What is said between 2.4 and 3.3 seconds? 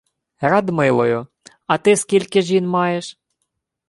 жін маєш?